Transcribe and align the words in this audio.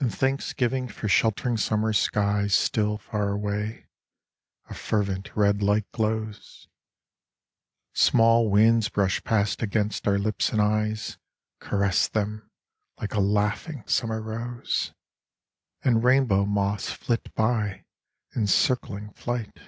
In 0.00 0.08
thanksgiving 0.08 0.88
for 0.88 1.06
shelf 1.06 1.44
ring 1.44 1.58
summer 1.58 1.92
skies 1.92 2.54
Still, 2.54 2.96
far 2.96 3.28
away, 3.30 3.88
a 4.70 4.74
fervent 4.74 5.36
red 5.36 5.60
light 5.62 5.84
glows. 5.92 6.66
Small 7.92 8.48
winds 8.50 8.88
brush 8.88 9.22
past 9.22 9.60
against 9.62 10.08
our 10.08 10.18
lips 10.18 10.48
and 10.50 10.62
eyes, 10.62 11.18
Caress 11.58 12.08
them 12.08 12.50
like 12.98 13.12
a 13.12 13.20
laughing 13.20 13.84
summer 13.86 14.22
rose, 14.22 14.94
And 15.84 16.02
rainbow 16.02 16.46
moths 16.46 16.90
flit 16.90 17.34
by, 17.34 17.84
in 18.34 18.46
circling 18.46 19.10
flight. 19.10 19.60